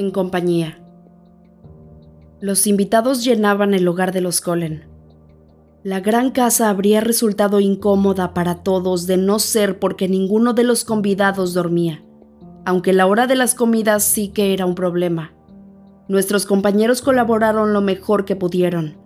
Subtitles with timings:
[0.00, 0.82] en compañía.
[2.40, 4.88] Los invitados llenaban el hogar de los Cullen.
[5.84, 10.84] La gran casa habría resultado incómoda para todos de no ser porque ninguno de los
[10.84, 12.02] convidados dormía,
[12.64, 15.34] aunque la hora de las comidas sí que era un problema.
[16.08, 18.96] Nuestros compañeros colaboraron lo mejor que pudieron.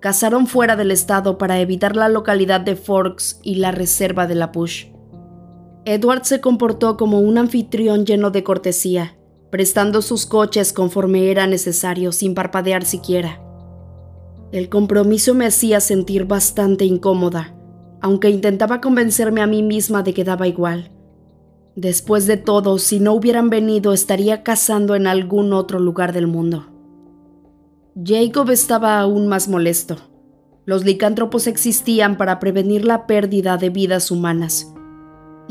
[0.00, 4.50] Cazaron fuera del estado para evitar la localidad de Forks y la reserva de la
[4.50, 4.86] Push.
[5.84, 9.16] Edward se comportó como un anfitrión lleno de cortesía,
[9.52, 13.38] prestando sus coches conforme era necesario sin parpadear siquiera.
[14.50, 17.54] El compromiso me hacía sentir bastante incómoda,
[18.00, 20.90] aunque intentaba convencerme a mí misma de que daba igual.
[21.76, 26.68] Después de todo, si no hubieran venido, estaría cazando en algún otro lugar del mundo.
[28.02, 29.98] Jacob estaba aún más molesto.
[30.64, 34.72] Los licántropos existían para prevenir la pérdida de vidas humanas.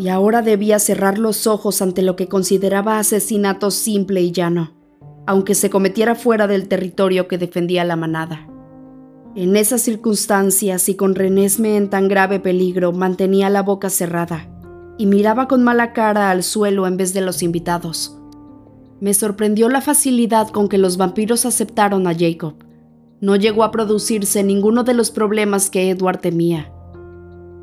[0.01, 4.71] Y ahora debía cerrar los ojos ante lo que consideraba asesinato simple y llano,
[5.27, 8.47] aunque se cometiera fuera del territorio que defendía la manada.
[9.35, 14.49] En esas circunstancias y con Renesme en tan grave peligro, mantenía la boca cerrada
[14.97, 18.17] y miraba con mala cara al suelo en vez de los invitados.
[19.01, 22.55] Me sorprendió la facilidad con que los vampiros aceptaron a Jacob.
[23.19, 26.73] No llegó a producirse ninguno de los problemas que Edward temía.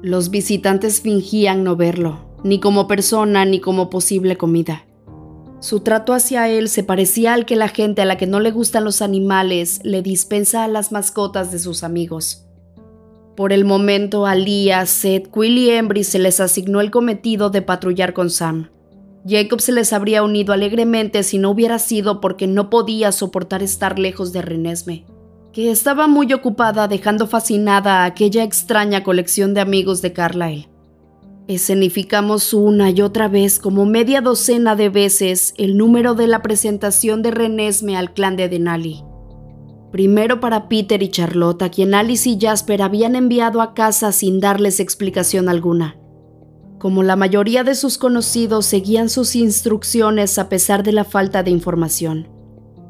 [0.03, 4.85] Los visitantes fingían no verlo, ni como persona ni como posible comida.
[5.61, 8.53] Su trato hacia él se parecía al que la gente a la que no le
[8.53, 12.45] gustan los animales le dispensa a las mascotas de sus amigos.
[13.37, 17.63] Por el momento, a Lia, Seth, Quill y Embry se les asignó el cometido de
[17.63, 18.71] patrullar con Sam.
[19.27, 23.99] Jacob se les habría unido alegremente si no hubiera sido porque no podía soportar estar
[23.99, 25.07] lejos de Renesme,
[25.53, 30.69] que estaba muy ocupada dejando fascinada a aquella extraña colección de amigos de Carlyle.
[31.49, 37.23] Escenificamos una y otra vez, como media docena de veces, el número de la presentación
[37.23, 39.03] de Renesme al clan de Denali.
[39.91, 44.41] Primero para Peter y Charlotte, a quien Alice y Jasper habían enviado a casa sin
[44.41, 45.97] darles explicación alguna.
[46.79, 51.51] Como la mayoría de sus conocidos seguían sus instrucciones a pesar de la falta de
[51.51, 52.29] información.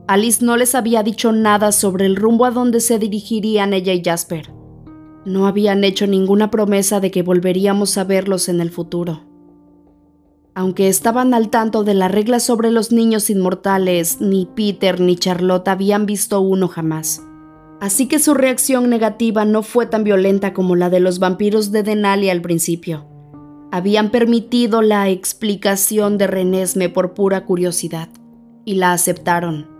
[0.08, 4.02] Alice no les había dicho nada sobre el rumbo a donde se dirigirían ella y
[4.02, 4.57] Jasper.
[5.24, 9.24] No habían hecho ninguna promesa de que volveríamos a verlos en el futuro.
[10.54, 15.68] Aunque estaban al tanto de la regla sobre los niños inmortales, ni Peter ni Charlotte
[15.68, 17.22] habían visto uno jamás.
[17.80, 21.84] Así que su reacción negativa no fue tan violenta como la de los vampiros de
[21.84, 23.06] Denali al principio.
[23.70, 28.08] Habían permitido la explicación de Renesme por pura curiosidad,
[28.64, 29.77] y la aceptaron.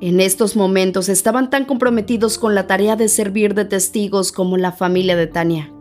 [0.00, 4.72] En estos momentos estaban tan comprometidos con la tarea de servir de testigos como la
[4.72, 5.72] familia de Tania.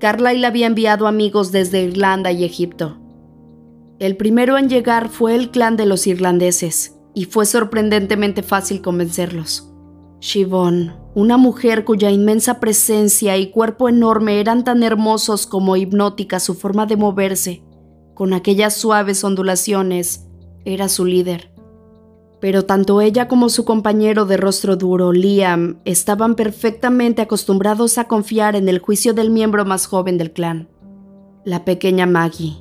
[0.00, 2.98] Carlyle había enviado amigos desde Irlanda y Egipto.
[3.98, 9.70] El primero en llegar fue el clan de los irlandeses, y fue sorprendentemente fácil convencerlos.
[10.20, 16.54] Shivon, una mujer cuya inmensa presencia y cuerpo enorme eran tan hermosos como hipnótica su
[16.54, 17.62] forma de moverse,
[18.14, 20.26] con aquellas suaves ondulaciones,
[20.64, 21.51] era su líder
[22.42, 28.56] pero tanto ella como su compañero de rostro duro, Liam, estaban perfectamente acostumbrados a confiar
[28.56, 30.68] en el juicio del miembro más joven del clan,
[31.44, 32.56] la pequeña Maggie.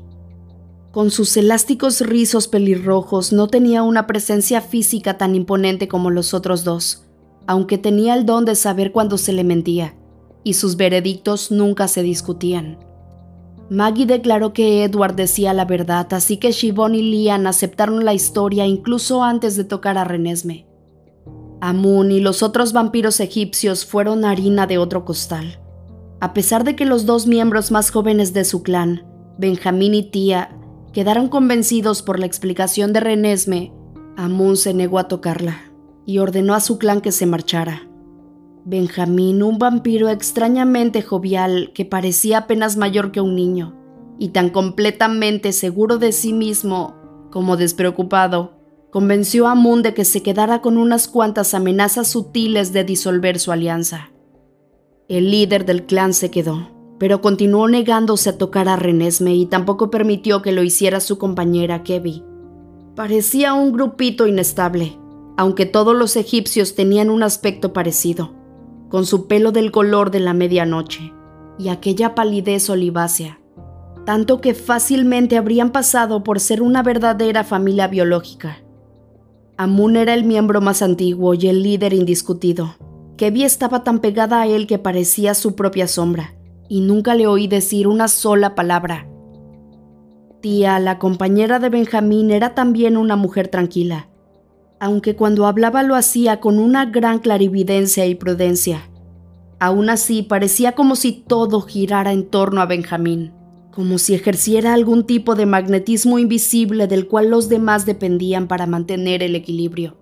[0.92, 6.64] Con sus elásticos rizos pelirrojos no tenía una presencia física tan imponente como los otros
[6.64, 7.08] dos,
[7.48, 9.96] aunque tenía el don de saber cuándo se le mentía,
[10.44, 12.78] y sus veredictos nunca se discutían.
[13.72, 18.66] Maggie declaró que Edward decía la verdad, así que Shivon y Lian aceptaron la historia
[18.66, 20.68] incluso antes de tocar a Renesme.
[21.62, 25.62] Amun y los otros vampiros egipcios fueron harina de otro costal.
[26.20, 29.06] A pesar de que los dos miembros más jóvenes de su clan,
[29.38, 30.54] Benjamín y Tía,
[30.92, 33.72] quedaron convencidos por la explicación de Renesme,
[34.18, 35.62] Amun se negó a tocarla
[36.06, 37.84] y ordenó a su clan que se marchara.
[38.64, 43.76] Benjamín, un vampiro extrañamente jovial que parecía apenas mayor que un niño,
[44.20, 46.96] y tan completamente seguro de sí mismo
[47.32, 48.54] como despreocupado,
[48.92, 53.52] convenció a Moon de que se quedara con unas cuantas amenazas sutiles de disolver su
[53.52, 54.12] alianza.
[55.08, 56.70] El líder del clan se quedó,
[57.00, 61.82] pero continuó negándose a tocar a Renesme y tampoco permitió que lo hiciera su compañera
[61.82, 62.24] Kevi.
[62.96, 65.00] Parecía un grupito inestable,
[65.36, 68.40] aunque todos los egipcios tenían un aspecto parecido
[68.92, 71.14] con su pelo del color de la medianoche
[71.58, 73.40] y aquella palidez olivácea,
[74.06, 78.58] tanto que fácilmente habrían pasado por ser una verdadera familia biológica.
[79.58, 82.76] Amun era el miembro más antiguo y el líder indiscutido.
[83.16, 86.36] Kevi estaba tan pegada a él que parecía su propia sombra,
[86.68, 89.08] y nunca le oí decir una sola palabra.
[90.42, 94.10] Tía, la compañera de Benjamín, era también una mujer tranquila.
[94.82, 98.90] Aunque cuando hablaba lo hacía con una gran clarividencia y prudencia.
[99.60, 103.32] Aún así, parecía como si todo girara en torno a Benjamín,
[103.72, 109.22] como si ejerciera algún tipo de magnetismo invisible del cual los demás dependían para mantener
[109.22, 109.98] el equilibrio.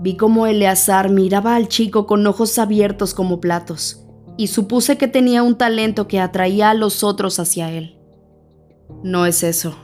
[0.00, 4.06] Vi cómo Eleazar miraba al chico con ojos abiertos como platos,
[4.36, 7.98] y supuse que tenía un talento que atraía a los otros hacia él.
[9.02, 9.74] No es eso,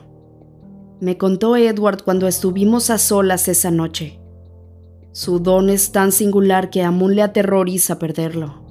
[1.01, 4.19] me contó Edward cuando estuvimos a solas esa noche.
[5.11, 8.63] Su don es tan singular que a Moon le aterroriza perderlo.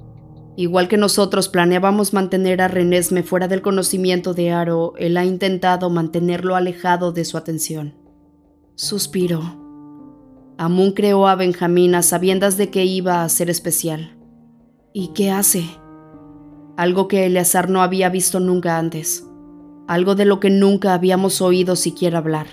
[0.57, 5.89] Igual que nosotros planeábamos mantener a Renesme fuera del conocimiento de Aro, él ha intentado
[5.89, 7.95] mantenerlo alejado de su atención.
[8.75, 9.41] Suspiró.
[10.57, 14.17] Amun creó a Benjamín a sabiendas de que iba a ser especial.
[14.93, 15.65] ¿Y qué hace?
[16.77, 19.24] Algo que Eleazar no había visto nunca antes
[19.87, 22.47] algo de lo que nunca habíamos oído siquiera hablar,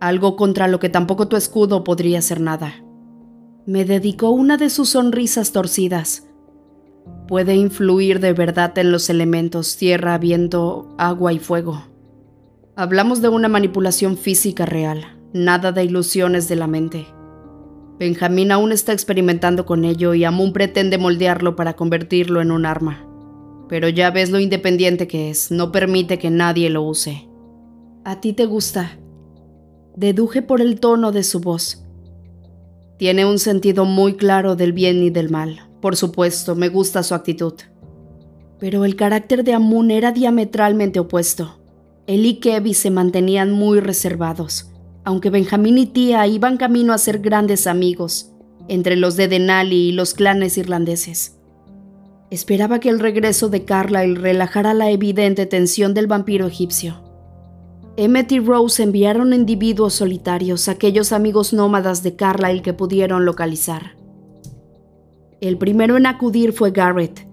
[0.00, 2.84] algo contra lo que tampoco tu escudo podría hacer nada.
[3.66, 6.28] Me dedicó una de sus sonrisas torcidas.
[7.26, 11.84] Puede influir de verdad en los elementos tierra, viento, agua y fuego.
[12.76, 17.06] Hablamos de una manipulación física real, nada de ilusiones de la mente.
[17.98, 23.06] Benjamín aún está experimentando con ello y Amun pretende moldearlo para convertirlo en un arma
[23.68, 27.28] pero ya ves lo independiente que es, no permite que nadie lo use.
[28.04, 28.98] A ti te gusta.
[29.96, 31.84] Deduje por el tono de su voz.
[32.98, 35.68] Tiene un sentido muy claro del bien y del mal.
[35.80, 37.54] Por supuesto, me gusta su actitud.
[38.58, 41.58] Pero el carácter de Amun era diametralmente opuesto.
[42.06, 44.70] Él y Kevin se mantenían muy reservados,
[45.04, 48.32] aunque Benjamín y Tía iban camino a ser grandes amigos,
[48.68, 51.33] entre los de Denali y los clanes irlandeses.
[52.34, 56.96] Esperaba que el regreso de Carlyle relajara la evidente tensión del vampiro egipcio.
[57.96, 63.94] Emmet y Rose enviaron individuos solitarios, aquellos amigos nómadas de Carlyle que pudieron localizar.
[65.40, 67.24] El primero en acudir fue Garrett,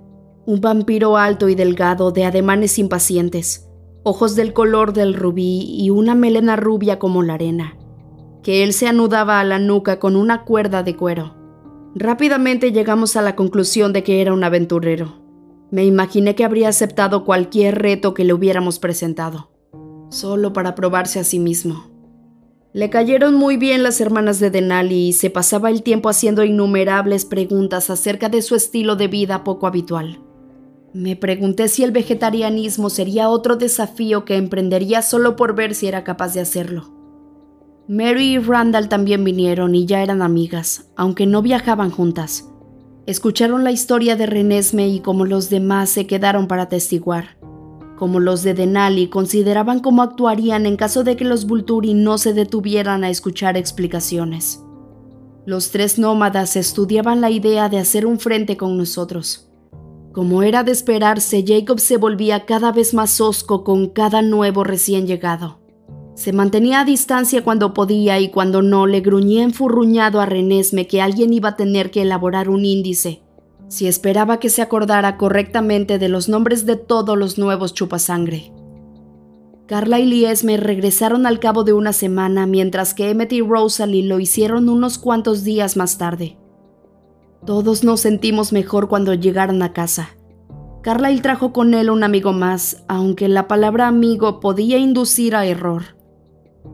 [0.45, 3.67] un vampiro alto y delgado de ademanes impacientes,
[4.03, 7.75] ojos del color del rubí y una melena rubia como la arena,
[8.43, 11.40] que él se anudaba a la nuca con una cuerda de cuero.
[11.95, 15.21] Rápidamente llegamos a la conclusión de que era un aventurero.
[15.71, 19.51] Me imaginé que habría aceptado cualquier reto que le hubiéramos presentado,
[20.09, 21.91] solo para probarse a sí mismo.
[22.73, 27.25] Le cayeron muy bien las hermanas de Denali y se pasaba el tiempo haciendo innumerables
[27.25, 30.21] preguntas acerca de su estilo de vida poco habitual.
[30.93, 36.05] Me pregunté si el vegetarianismo sería otro desafío que emprendería solo por ver si era
[36.05, 37.00] capaz de hacerlo.
[37.91, 42.47] Mary y Randall también vinieron y ya eran amigas, aunque no viajaban juntas.
[43.05, 47.37] Escucharon la historia de Renesme y como los demás se quedaron para testiguar.
[47.97, 52.31] Como los de Denali consideraban cómo actuarían en caso de que los Vulturi no se
[52.31, 54.63] detuvieran a escuchar explicaciones.
[55.45, 59.51] Los tres nómadas estudiaban la idea de hacer un frente con nosotros.
[60.13, 65.07] Como era de esperarse, Jacob se volvía cada vez más hosco con cada nuevo recién
[65.07, 65.60] llegado.
[66.21, 71.01] Se mantenía a distancia cuando podía y cuando no le gruñía enfurruñado a Renesme que
[71.01, 73.23] alguien iba a tener que elaborar un índice,
[73.69, 78.53] si esperaba que se acordara correctamente de los nombres de todos los nuevos chupasangre.
[79.65, 84.19] Carla y Esme regresaron al cabo de una semana, mientras que Emmett y Rosalie lo
[84.19, 86.37] hicieron unos cuantos días más tarde.
[87.47, 90.09] Todos nos sentimos mejor cuando llegaron a casa.
[90.83, 95.99] Carlyle trajo con él un amigo más, aunque la palabra amigo podía inducir a error.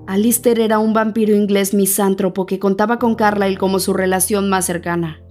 [0.07, 5.21] Alistair era un vampiro inglés misántropo que contaba con Carlyle como su relación más cercana,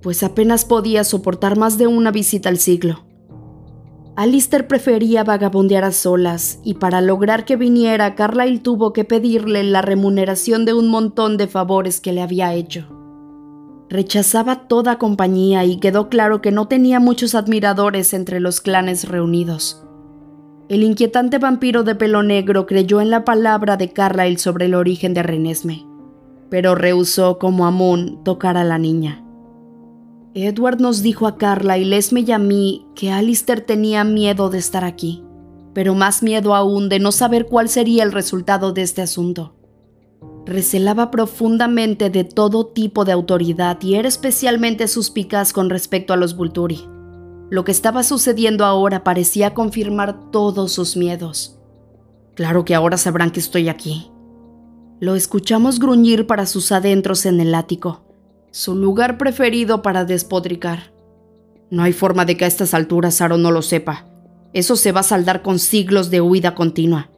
[0.00, 3.04] pues apenas podía soportar más de una visita al siglo.
[4.14, 9.80] Alistair prefería vagabundear a solas, y para lograr que viniera, Carlyle tuvo que pedirle la
[9.80, 12.86] remuneración de un montón de favores que le había hecho.
[13.88, 19.82] Rechazaba toda compañía y quedó claro que no tenía muchos admiradores entre los clanes reunidos.
[20.68, 25.12] El inquietante vampiro de pelo negro creyó en la palabra de Carlyle sobre el origen
[25.12, 25.84] de Renesme,
[26.50, 29.24] pero rehusó como Amun tocar a la niña.
[30.34, 34.84] Edward nos dijo a Carlyle, Esme y a mí que Alistair tenía miedo de estar
[34.84, 35.22] aquí,
[35.74, 39.54] pero más miedo aún de no saber cuál sería el resultado de este asunto.
[40.46, 46.36] Recelaba profundamente de todo tipo de autoridad y era especialmente suspicaz con respecto a los
[46.36, 46.91] Vulturi.
[47.52, 51.58] Lo que estaba sucediendo ahora parecía confirmar todos sus miedos.
[52.34, 54.10] Claro que ahora sabrán que estoy aquí.
[55.00, 58.06] Lo escuchamos gruñir para sus adentros en el ático,
[58.52, 60.94] su lugar preferido para despodricar.
[61.70, 64.06] No hay forma de que a estas alturas Aro no lo sepa.
[64.54, 67.10] Eso se va a saldar con siglos de huida continua.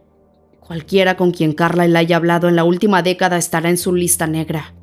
[0.59, 4.27] Cualquiera con quien Carla le haya hablado en la última década estará en su lista
[4.27, 4.75] negra.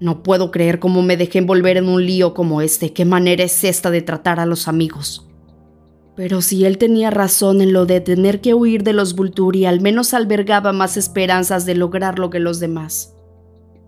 [0.00, 2.92] No puedo creer cómo me dejé envolver en un lío como este.
[2.92, 5.26] ¿Qué manera es esta de tratar a los amigos?
[6.16, 9.80] Pero si él tenía razón en lo de tener que huir de los Vulturi, al
[9.80, 13.14] menos albergaba más esperanzas de lograrlo que los demás.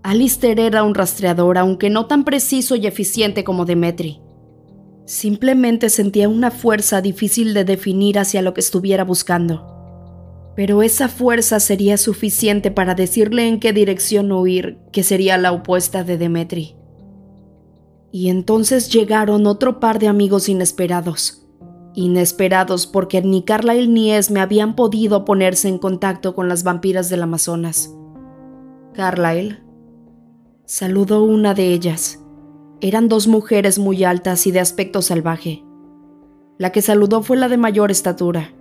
[0.03, 4.21] Alistair era un rastreador, aunque no tan preciso y eficiente como Demetri.
[5.07, 9.82] Simplemente sentía una fuerza difícil de definir hacia lo que estuviera buscando.
[10.55, 16.05] Pero esa fuerza sería suficiente para decirle en qué dirección huir, que sería la opuesta
[16.05, 16.77] de Demetri.
[18.11, 21.47] Y entonces llegaron otro par de amigos inesperados.
[21.95, 27.23] Inesperados porque ni Carlyle ni Esme habían podido ponerse en contacto con las vampiras del
[27.23, 27.95] Amazonas.
[28.93, 29.63] Carlyle
[30.67, 32.23] saludó una de ellas.
[32.83, 35.65] Eran dos mujeres muy altas y de aspecto salvaje.
[36.59, 38.53] La que saludó fue la de mayor estatura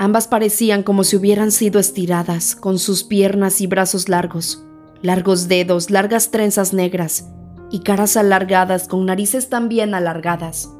[0.00, 4.64] Ambas parecían como si hubieran sido estiradas, con sus piernas y brazos largos,
[5.02, 7.28] largos dedos, largas trenzas negras
[7.72, 10.72] y caras alargadas con narices también alargadas.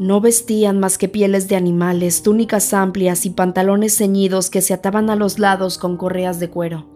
[0.00, 5.08] No vestían más que pieles de animales, túnicas amplias y pantalones ceñidos que se ataban
[5.08, 6.88] a los lados con correas de cuero.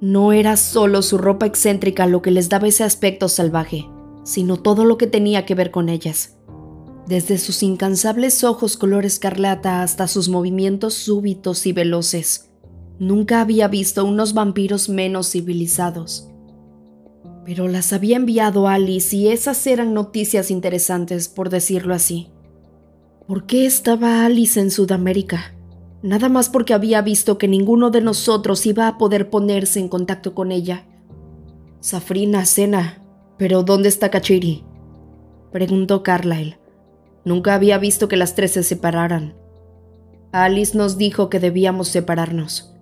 [0.00, 3.88] No era solo su ropa excéntrica lo que les daba ese aspecto salvaje,
[4.24, 6.36] sino todo lo que tenía que ver con ellas
[7.12, 12.48] desde sus incansables ojos color escarlata hasta sus movimientos súbitos y veloces.
[12.98, 16.30] Nunca había visto unos vampiros menos civilizados.
[17.44, 22.30] Pero las había enviado Alice y esas eran noticias interesantes, por decirlo así.
[23.26, 25.54] ¿Por qué estaba Alice en Sudamérica?
[26.02, 30.34] Nada más porque había visto que ninguno de nosotros iba a poder ponerse en contacto
[30.34, 30.86] con ella.
[31.80, 33.04] Safrina, cena.
[33.36, 34.64] ¿Pero dónde está Kachiri?
[35.52, 36.61] Preguntó Carlyle.
[37.24, 39.34] Nunca había visto que las tres se separaran.
[40.32, 42.74] Alice nos dijo que debíamos separarnos.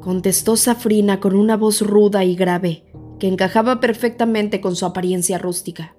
[0.00, 2.84] Contestó Safrina con una voz ruda y grave,
[3.18, 5.96] que encajaba perfectamente con su apariencia rústica.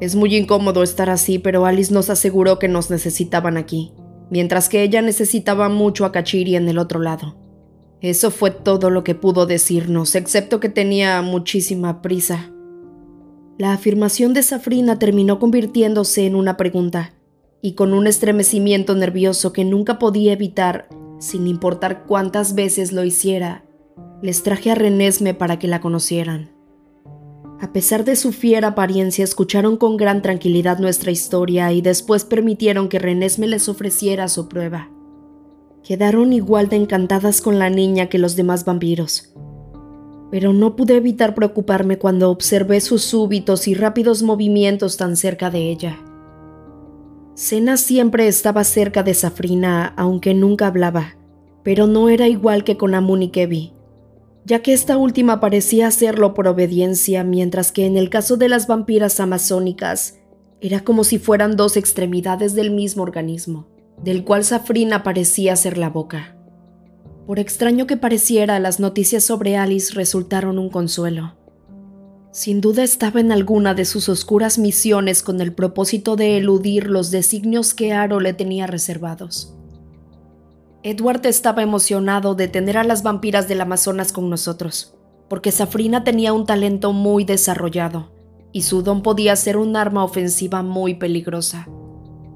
[0.00, 3.92] Es muy incómodo estar así, pero Alice nos aseguró que nos necesitaban aquí,
[4.30, 7.36] mientras que ella necesitaba mucho a Kachiri en el otro lado.
[8.00, 12.50] Eso fue todo lo que pudo decirnos, excepto que tenía muchísima prisa.
[13.62, 17.14] La afirmación de Safrina terminó convirtiéndose en una pregunta,
[17.60, 20.88] y con un estremecimiento nervioso que nunca podía evitar,
[21.20, 23.64] sin importar cuántas veces lo hiciera,
[24.20, 26.50] les traje a Renesme para que la conocieran.
[27.60, 32.88] A pesar de su fiera apariencia, escucharon con gran tranquilidad nuestra historia y después permitieron
[32.88, 34.90] que Renesme les ofreciera su prueba.
[35.84, 39.32] Quedaron igual de encantadas con la niña que los demás vampiros
[40.32, 45.70] pero no pude evitar preocuparme cuando observé sus súbitos y rápidos movimientos tan cerca de
[45.70, 45.98] ella.
[47.34, 51.18] Sena siempre estaba cerca de Safrina, aunque nunca hablaba,
[51.62, 53.74] pero no era igual que con Amun y Kevi,
[54.46, 58.66] ya que esta última parecía hacerlo por obediencia, mientras que en el caso de las
[58.66, 60.18] vampiras amazónicas,
[60.62, 63.66] era como si fueran dos extremidades del mismo organismo,
[64.02, 66.41] del cual Safrina parecía ser la boca.
[67.32, 71.34] Por extraño que pareciera, las noticias sobre Alice resultaron un consuelo.
[72.30, 77.10] Sin duda estaba en alguna de sus oscuras misiones con el propósito de eludir los
[77.10, 79.56] designios que Aro le tenía reservados.
[80.82, 84.94] Edward estaba emocionado de tener a las vampiras del Amazonas con nosotros,
[85.30, 88.12] porque Safrina tenía un talento muy desarrollado,
[88.52, 91.66] y su don podía ser un arma ofensiva muy peligrosa.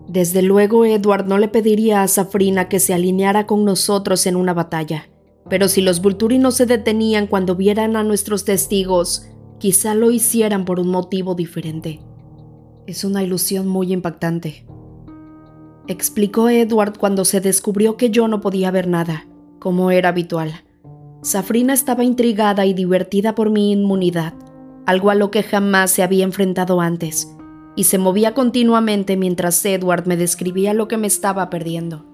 [0.09, 4.55] Desde luego Edward no le pediría a Safrina que se alineara con nosotros en una
[4.55, 5.09] batalla,
[5.49, 9.27] pero si los Vulturi no se detenían cuando vieran a nuestros testigos,
[9.59, 12.01] quizá lo hicieran por un motivo diferente.
[12.87, 14.65] Es una ilusión muy impactante.
[15.89, 19.27] Explicó Edward cuando se descubrió que yo no podía ver nada,
[19.59, 20.53] como era habitual.
[21.23, 24.35] Safrina estaba intrigada y divertida por mi inmunidad,
[24.85, 27.36] algo a lo que jamás se había enfrentado antes
[27.77, 32.07] y se movía continuamente mientras Edward me describía lo que me estaba perdiendo.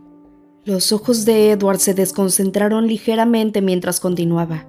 [0.64, 4.66] Los ojos de Edward se desconcentraron ligeramente mientras continuaba.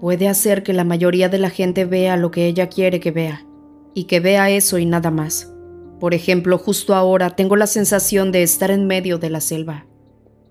[0.00, 3.46] Puede hacer que la mayoría de la gente vea lo que ella quiere que vea,
[3.94, 5.52] y que vea eso y nada más.
[6.00, 9.86] Por ejemplo, justo ahora tengo la sensación de estar en medio de la selva.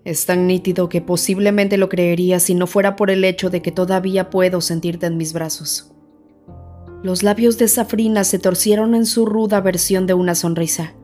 [0.04, 3.72] Es tan nítido que posiblemente lo creería si no fuera por el hecho de que
[3.72, 5.95] todavía puedo sentirte en mis brazos.
[7.06, 10.96] Los labios de Safrina se torcieron en su ruda versión de una sonrisa.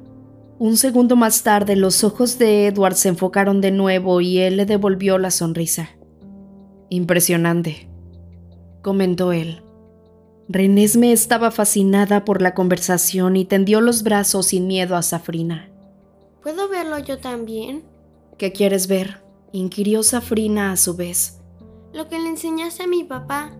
[0.58, 4.65] Un segundo más tarde los ojos de Edward se enfocaron de nuevo y él le
[4.65, 5.91] devolvió la sonrisa.
[6.89, 7.88] Impresionante,
[8.81, 9.62] comentó él.
[10.50, 15.70] Renesme estaba fascinada por la conversación y tendió los brazos sin miedo a Safrina.
[16.41, 17.84] ¿Puedo verlo yo también?
[18.39, 19.22] ¿Qué quieres ver?
[19.51, 21.41] inquirió Safrina a su vez.
[21.93, 23.55] Lo que le enseñaste a mi papá.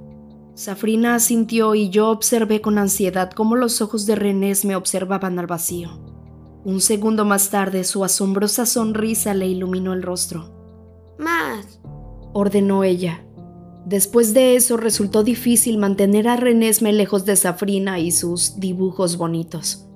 [0.54, 5.48] Safrina asintió y yo observé con ansiedad cómo los ojos de Renés me observaban al
[5.48, 5.90] vacío.
[6.64, 11.16] Un segundo más tarde su asombrosa sonrisa le iluminó el rostro.
[11.18, 11.82] Más,
[12.34, 13.26] ordenó ella.
[13.86, 19.88] Después de eso resultó difícil mantener a Renesme lejos de Safrina y sus dibujos bonitos.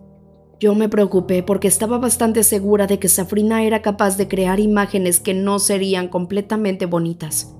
[0.59, 5.19] Yo me preocupé porque estaba bastante segura de que Safrina era capaz de crear imágenes
[5.19, 7.54] que no serían completamente bonitas.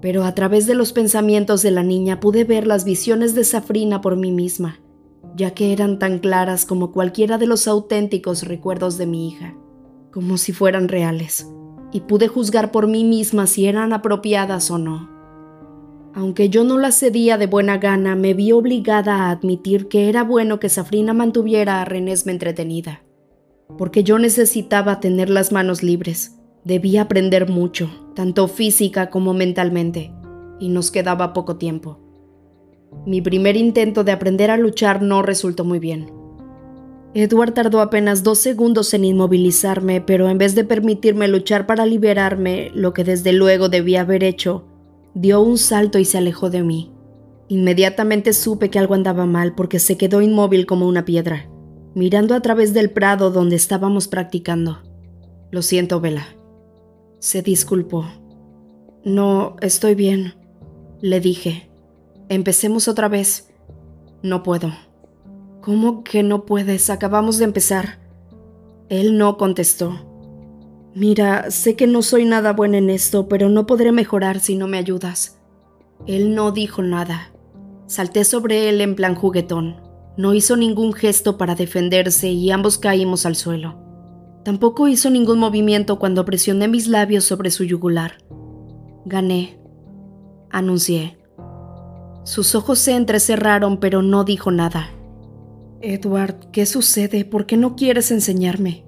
[0.00, 4.00] Pero a través de los pensamientos de la niña pude ver las visiones de Safrina
[4.00, 4.80] por mí misma,
[5.34, 9.54] ya que eran tan claras como cualquiera de los auténticos recuerdos de mi hija,
[10.12, 11.50] como si fueran reales,
[11.92, 15.10] y pude juzgar por mí misma si eran apropiadas o no.
[16.14, 20.24] Aunque yo no la cedía de buena gana, me vi obligada a admitir que era
[20.24, 23.02] bueno que Safrina mantuviera a Renesme entretenida,
[23.76, 26.35] porque yo necesitaba tener las manos libres.
[26.66, 30.12] Debía aprender mucho, tanto física como mentalmente,
[30.58, 32.00] y nos quedaba poco tiempo.
[33.06, 36.10] Mi primer intento de aprender a luchar no resultó muy bien.
[37.14, 42.72] Edward tardó apenas dos segundos en inmovilizarme, pero en vez de permitirme luchar para liberarme,
[42.74, 44.64] lo que desde luego debía haber hecho,
[45.14, 46.92] dio un salto y se alejó de mí.
[47.46, 51.48] Inmediatamente supe que algo andaba mal porque se quedó inmóvil como una piedra,
[51.94, 54.80] mirando a través del prado donde estábamos practicando.
[55.52, 56.35] Lo siento, Vela.
[57.18, 58.06] Se disculpó.
[59.04, 60.34] No, estoy bien,
[61.00, 61.70] le dije.
[62.28, 63.50] Empecemos otra vez.
[64.22, 64.72] No puedo.
[65.62, 66.90] ¿Cómo que no puedes?
[66.90, 68.00] Acabamos de empezar.
[68.88, 70.06] Él no contestó.
[70.94, 74.66] Mira, sé que no soy nada buena en esto, pero no podré mejorar si no
[74.66, 75.38] me ayudas.
[76.06, 77.32] Él no dijo nada.
[77.86, 79.76] Salté sobre él en plan juguetón.
[80.16, 83.85] No hizo ningún gesto para defenderse y ambos caímos al suelo.
[84.46, 88.18] Tampoco hizo ningún movimiento cuando presioné mis labios sobre su yugular.
[89.04, 89.58] Gané,
[90.52, 91.18] anuncié.
[92.22, 94.90] Sus ojos se entrecerraron, pero no dijo nada.
[95.80, 97.24] Edward, ¿qué sucede?
[97.24, 98.84] ¿Por qué no quieres enseñarme?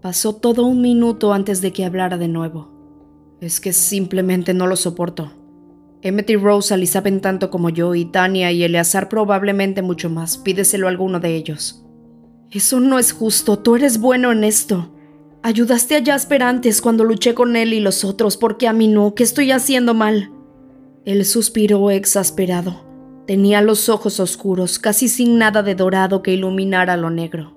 [0.00, 3.36] Pasó todo un minuto antes de que hablara de nuevo.
[3.40, 5.32] Es que simplemente no lo soporto.
[6.00, 10.38] Emmett y Rosalie saben tanto como yo y Tania y Eleazar probablemente mucho más.
[10.38, 11.83] Pídeselo a alguno de ellos.
[12.54, 13.58] Eso no es justo.
[13.58, 14.92] Tú eres bueno en esto.
[15.42, 18.36] Ayudaste a Jasper antes cuando luché con él y los otros.
[18.36, 19.16] ¿Por qué a mí no?
[19.16, 20.30] ¿Qué estoy haciendo mal?
[21.04, 22.84] Él suspiró exasperado.
[23.26, 27.56] Tenía los ojos oscuros, casi sin nada de dorado que iluminara lo negro.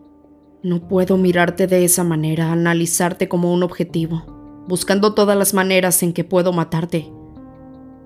[0.63, 6.11] No puedo mirarte de esa manera, analizarte como un objetivo, buscando todas las maneras en
[6.11, 7.11] que puedo matarte.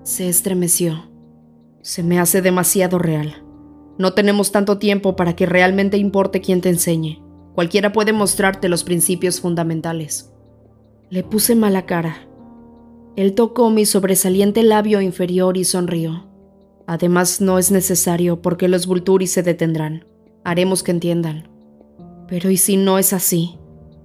[0.02, 1.10] Se estremeció.
[1.80, 3.42] Se me hace demasiado real.
[3.98, 7.22] No tenemos tanto tiempo para que realmente importe quién te enseñe.
[7.54, 10.32] Cualquiera puede mostrarte los principios fundamentales.
[11.10, 12.26] Le puse mala cara.
[13.16, 16.26] Él tocó mi sobresaliente labio inferior y sonrió.
[16.86, 20.06] Además, no es necesario porque los Vulturi se detendrán.
[20.44, 21.48] Haremos que entiendan.
[22.26, 23.58] Pero ¿y si no es así?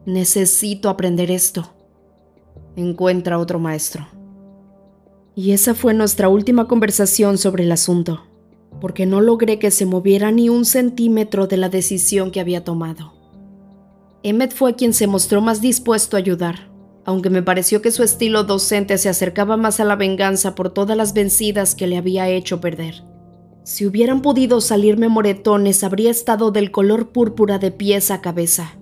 [0.05, 1.73] Necesito aprender esto.
[2.75, 4.07] Encuentra otro maestro.
[5.35, 8.23] Y esa fue nuestra última conversación sobre el asunto,
[8.79, 13.13] porque no logré que se moviera ni un centímetro de la decisión que había tomado.
[14.23, 16.71] Emmet fue quien se mostró más dispuesto a ayudar,
[17.05, 20.97] aunque me pareció que su estilo docente se acercaba más a la venganza por todas
[20.97, 23.03] las vencidas que le había hecho perder.
[23.63, 28.77] Si hubieran podido salirme moretones, habría estado del color púrpura de pies a cabeza.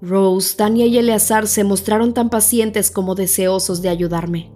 [0.00, 4.52] Rose, Tania y Eleazar se mostraron tan pacientes como deseosos de ayudarme.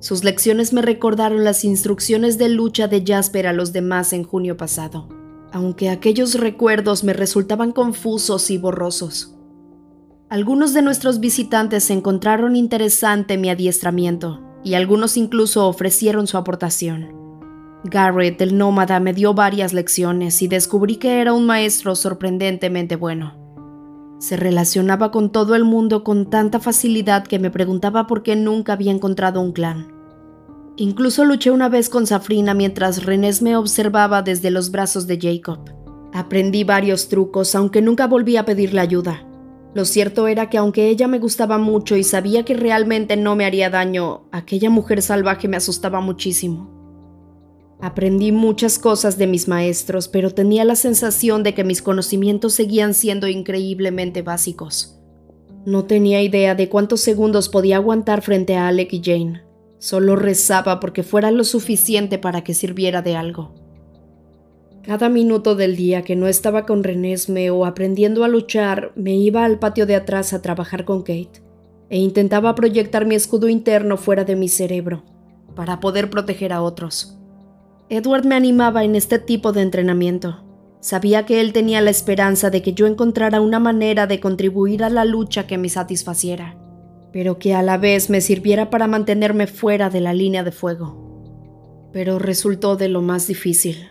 [0.00, 4.56] Sus lecciones me recordaron las instrucciones de lucha de Jasper a los demás en junio
[4.56, 5.08] pasado,
[5.52, 9.36] aunque aquellos recuerdos me resultaban confusos y borrosos.
[10.30, 17.20] Algunos de nuestros visitantes encontraron interesante mi adiestramiento, y algunos incluso ofrecieron su aportación.
[17.84, 23.39] Garrett, el nómada, me dio varias lecciones y descubrí que era un maestro sorprendentemente bueno.
[24.20, 28.74] Se relacionaba con todo el mundo con tanta facilidad que me preguntaba por qué nunca
[28.74, 29.94] había encontrado un clan.
[30.76, 35.60] Incluso luché una vez con Safrina mientras Renés me observaba desde los brazos de Jacob.
[36.12, 39.26] Aprendí varios trucos, aunque nunca volví a pedirle ayuda.
[39.74, 43.46] Lo cierto era que aunque ella me gustaba mucho y sabía que realmente no me
[43.46, 46.79] haría daño, aquella mujer salvaje me asustaba muchísimo.
[47.82, 52.92] Aprendí muchas cosas de mis maestros, pero tenía la sensación de que mis conocimientos seguían
[52.92, 55.00] siendo increíblemente básicos.
[55.64, 59.42] No tenía idea de cuántos segundos podía aguantar frente a Alec y Jane.
[59.78, 63.54] Solo rezaba porque fuera lo suficiente para que sirviera de algo.
[64.82, 69.44] Cada minuto del día que no estaba con Renesme o aprendiendo a luchar, me iba
[69.44, 71.42] al patio de atrás a trabajar con Kate
[71.88, 75.02] e intentaba proyectar mi escudo interno fuera de mi cerebro
[75.54, 77.19] para poder proteger a otros.
[77.92, 80.44] Edward me animaba en este tipo de entrenamiento.
[80.78, 84.90] Sabía que él tenía la esperanza de que yo encontrara una manera de contribuir a
[84.90, 86.56] la lucha que me satisfaciera,
[87.12, 91.90] pero que a la vez me sirviera para mantenerme fuera de la línea de fuego.
[91.92, 93.90] Pero resultó de lo más difícil.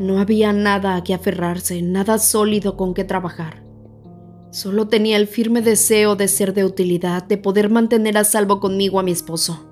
[0.00, 3.62] No había nada a que aferrarse, nada sólido con que trabajar.
[4.50, 8.98] Solo tenía el firme deseo de ser de utilidad, de poder mantener a salvo conmigo
[8.98, 9.67] a mi esposo,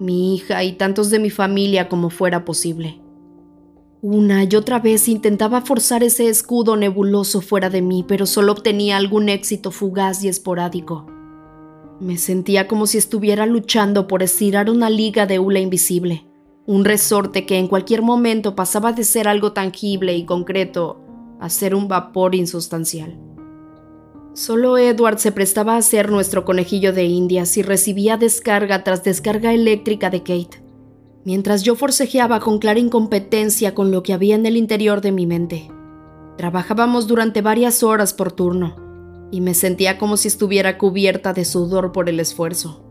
[0.00, 3.00] mi hija y tantos de mi familia como fuera posible.
[4.02, 8.96] Una y otra vez intentaba forzar ese escudo nebuloso fuera de mí, pero solo obtenía
[8.96, 11.06] algún éxito fugaz y esporádico.
[12.00, 16.26] Me sentía como si estuviera luchando por estirar una liga de hula invisible,
[16.64, 20.98] un resorte que en cualquier momento pasaba de ser algo tangible y concreto
[21.38, 23.18] a ser un vapor insustancial.
[24.34, 29.52] Solo Edward se prestaba a ser nuestro conejillo de indias y recibía descarga tras descarga
[29.52, 30.70] eléctrica de Kate
[31.24, 35.26] mientras yo forcejeaba con clara incompetencia con lo que había en el interior de mi
[35.26, 35.70] mente.
[36.36, 38.76] Trabajábamos durante varias horas por turno,
[39.30, 42.82] y me sentía como si estuviera cubierta de sudor por el esfuerzo,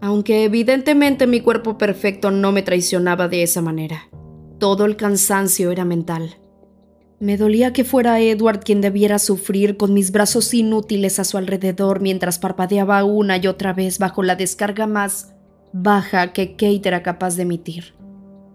[0.00, 4.08] aunque evidentemente mi cuerpo perfecto no me traicionaba de esa manera.
[4.58, 6.36] Todo el cansancio era mental.
[7.22, 12.00] Me dolía que fuera Edward quien debiera sufrir con mis brazos inútiles a su alrededor
[12.00, 15.32] mientras parpadeaba una y otra vez bajo la descarga más
[15.72, 17.94] baja que Kate era capaz de emitir.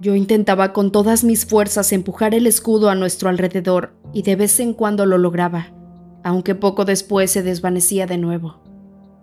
[0.01, 4.59] Yo intentaba con todas mis fuerzas empujar el escudo a nuestro alrededor y de vez
[4.59, 5.67] en cuando lo lograba,
[6.25, 8.59] aunque poco después se desvanecía de nuevo.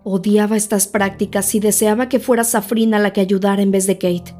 [0.03, 4.35] Odiaba estas prácticas y deseaba que fuera Safrina la que ayudara en vez de Kate.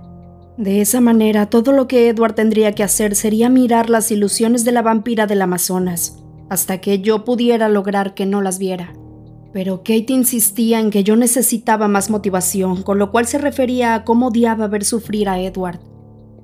[0.57, 4.71] De esa manera, todo lo que Edward tendría que hacer sería mirar las ilusiones de
[4.71, 8.93] la vampira del Amazonas, hasta que yo pudiera lograr que no las viera.
[9.51, 14.03] Pero Kate insistía en que yo necesitaba más motivación, con lo cual se refería a
[14.05, 15.79] cómo odiaba ver sufrir a Edward.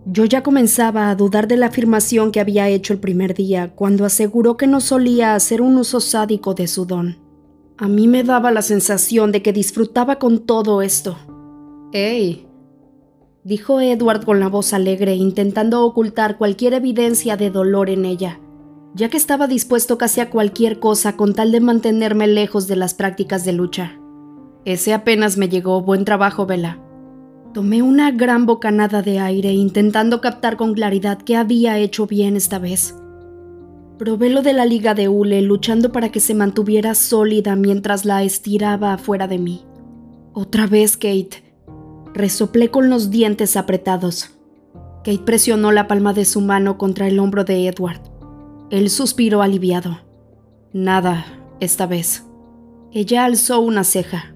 [0.05, 4.03] Yo ya comenzaba a dudar de la afirmación que había hecho el primer día, cuando
[4.03, 7.17] aseguró que no solía hacer un uso sádico de su don.
[7.77, 11.17] A mí me daba la sensación de que disfrutaba con todo esto.
[11.93, 12.50] ¡Ey!
[13.43, 18.39] Dijo Edward con la voz alegre, intentando ocultar cualquier evidencia de dolor en ella
[18.93, 22.93] ya que estaba dispuesto casi a cualquier cosa con tal de mantenerme lejos de las
[22.93, 23.97] prácticas de lucha.
[24.65, 25.81] Ese apenas me llegó.
[25.81, 26.79] Buen trabajo, Vela.
[27.53, 32.59] Tomé una gran bocanada de aire intentando captar con claridad qué había hecho bien esta
[32.59, 32.95] vez.
[33.97, 38.23] Probé lo de la liga de hule luchando para que se mantuviera sólida mientras la
[38.23, 39.65] estiraba afuera de mí.
[40.33, 41.50] Otra vez, Kate.
[42.13, 44.31] Resoplé con los dientes apretados.
[45.03, 48.01] Kate presionó la palma de su mano contra el hombro de Edward.
[48.69, 50.01] Él suspiró aliviado.
[50.73, 51.25] Nada,
[51.59, 52.25] esta vez.
[52.91, 54.35] Ella alzó una ceja.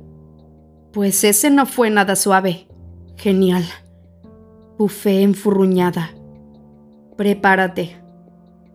[0.92, 2.68] Pues ese no fue nada suave.
[3.18, 3.66] Genial.
[4.78, 6.12] Bufé enfurruñada.
[7.18, 7.98] Prepárate,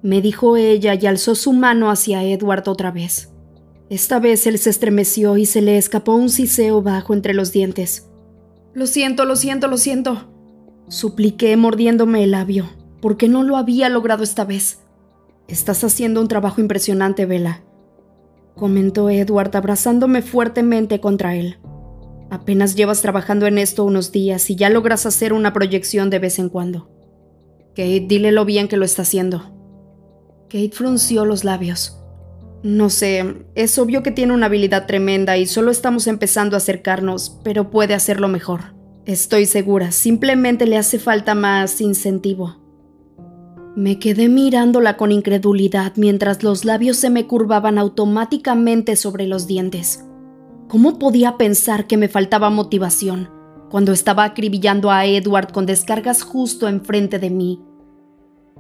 [0.03, 3.31] me dijo ella y alzó su mano hacia Edward otra vez.
[3.91, 8.10] Esta vez él se estremeció y se le escapó un siseo bajo entre los dientes.
[8.73, 10.31] Lo siento, lo siento, lo siento.
[10.89, 12.69] Supliqué mordiéndome el labio,
[13.01, 14.81] porque no lo había logrado esta vez.
[15.49, 17.63] Estás haciendo un trabajo impresionante, Vela,
[18.55, 21.59] comentó Edward abrazándome fuertemente contra él.
[22.31, 26.39] Apenas llevas trabajando en esto unos días y ya logras hacer una proyección de vez
[26.39, 26.89] en cuando.
[27.71, 29.57] Kate, dile lo bien que lo está haciendo.
[30.49, 32.00] Kate frunció los labios.
[32.63, 37.41] No sé, es obvio que tiene una habilidad tremenda y solo estamos empezando a acercarnos,
[37.43, 38.75] pero puede hacerlo mejor.
[39.07, 42.57] Estoy segura, simplemente le hace falta más incentivo.
[43.77, 50.05] Me quedé mirándola con incredulidad mientras los labios se me curvaban automáticamente sobre los dientes.
[50.69, 53.31] ¿Cómo podía pensar que me faltaba motivación
[53.71, 57.63] cuando estaba acribillando a Edward con descargas justo enfrente de mí?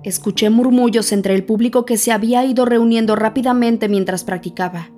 [0.03, 4.91] Escuché murmullos entre el público que se había ido reuniendo rápidamente mientras practicaba.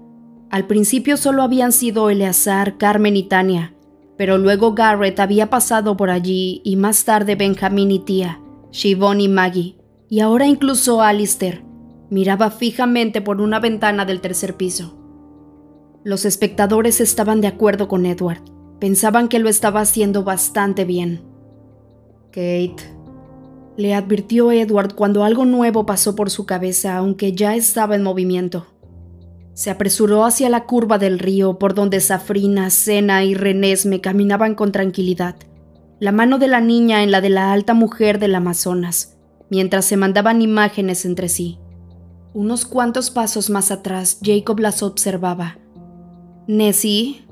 [0.51, 3.75] Al principio solo habían sido Eleazar, Carmen y Tania,
[4.17, 9.29] pero luego Garrett había pasado por allí y más tarde Benjamín y Tía, Shivon y
[9.29, 9.77] Maggie
[10.09, 11.65] y ahora incluso Alistair
[12.11, 14.99] miraba fijamente por una ventana del tercer piso.
[16.05, 18.43] Los espectadores estaban de acuerdo con Edward.
[18.79, 21.23] Pensaban que lo estaba haciendo bastante bien.
[22.27, 22.77] Kate,
[23.77, 28.67] le advirtió Edward cuando algo nuevo pasó por su cabeza, aunque ya estaba en movimiento.
[29.55, 33.35] Se apresuró hacia la curva del río por donde Safrina, Sena y
[33.85, 35.37] me caminaban con tranquilidad,
[36.01, 39.13] la mano de la niña en la de la alta mujer del Amazonas
[39.53, 41.59] mientras se mandaban imágenes entre sí.
[42.33, 45.59] Unos cuantos pasos más atrás, Jacob las observaba.
[46.47, 47.27] Nessie,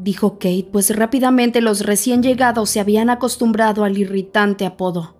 [0.00, 5.19] dijo Kate, pues rápidamente los recién llegados se habían acostumbrado al irritante apodo.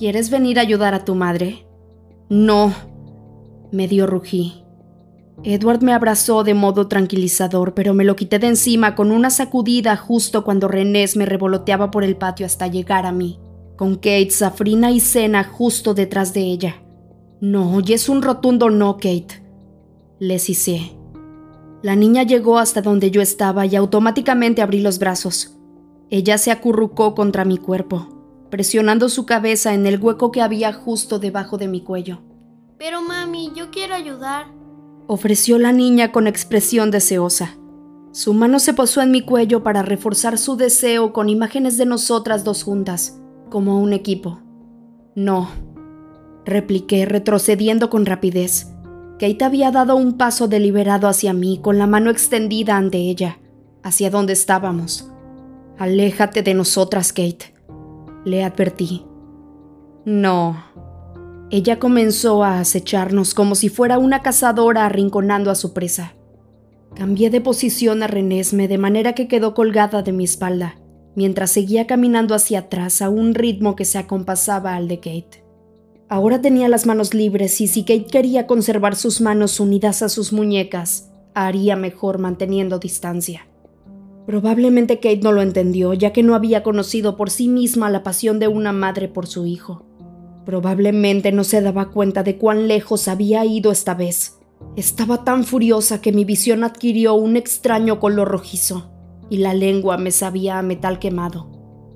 [0.00, 1.66] ¿Quieres venir a ayudar a tu madre?
[2.30, 2.72] No,
[3.70, 4.64] medio rugí.
[5.44, 9.98] Edward me abrazó de modo tranquilizador, pero me lo quité de encima con una sacudida
[9.98, 13.40] justo cuando Renés me revoloteaba por el patio hasta llegar a mí,
[13.76, 16.76] con Kate, Safrina y Cena justo detrás de ella.
[17.42, 19.44] No, y es un rotundo no, Kate.
[20.18, 20.96] Le cicé.
[21.82, 25.58] La niña llegó hasta donde yo estaba y automáticamente abrí los brazos.
[26.08, 28.19] Ella se acurrucó contra mi cuerpo,
[28.50, 32.22] presionando su cabeza en el hueco que había justo debajo de mi cuello.
[32.78, 34.60] Pero mami, yo quiero ayudar
[35.12, 37.58] ofreció la niña con expresión deseosa.
[38.12, 42.44] Su mano se posó en mi cuello para reforzar su deseo con imágenes de nosotras
[42.44, 44.40] dos juntas, como un equipo.
[45.16, 45.50] No,
[46.44, 48.68] repliqué, retrocediendo con rapidez.
[49.18, 53.40] Kate había dado un paso deliberado hacia mí, con la mano extendida ante ella,
[53.82, 55.10] hacia donde estábamos.
[55.76, 57.52] Aléjate de nosotras, Kate,
[58.30, 59.04] le advertí.
[60.04, 60.56] No,
[61.50, 66.14] ella comenzó a acecharnos como si fuera una cazadora arrinconando a su presa.
[66.94, 70.76] Cambié de posición a Renesme de manera que quedó colgada de mi espalda,
[71.16, 75.44] mientras seguía caminando hacia atrás a un ritmo que se acompasaba al de Kate.
[76.08, 80.32] Ahora tenía las manos libres y si Kate quería conservar sus manos unidas a sus
[80.32, 83.49] muñecas, haría mejor manteniendo distancia.
[84.30, 88.38] Probablemente Kate no lo entendió, ya que no había conocido por sí misma la pasión
[88.38, 89.84] de una madre por su hijo.
[90.46, 94.38] Probablemente no se daba cuenta de cuán lejos había ido esta vez.
[94.76, 98.92] Estaba tan furiosa que mi visión adquirió un extraño color rojizo
[99.30, 101.50] y la lengua me sabía a metal quemado.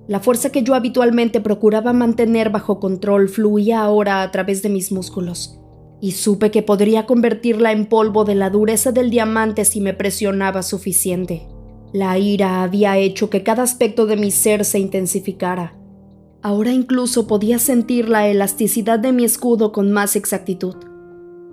[0.08, 4.90] La fuerza que yo habitualmente procuraba mantener bajo control fluía ahora a través de mis
[4.90, 5.60] músculos,
[6.00, 10.64] y supe que podría convertirla en polvo de la dureza del diamante si me presionaba
[10.64, 11.53] suficiente.
[11.94, 15.78] La ira había hecho que cada aspecto de mi ser se intensificara,
[16.44, 20.74] Ahora incluso podía sentir la elasticidad de mi escudo con más exactitud.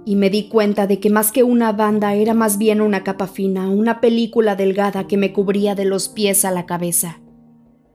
[0.04, 3.28] Y me di cuenta de que más que una banda era más bien una capa
[3.28, 7.22] fina, una película delgada que me cubría de los pies a la cabeza.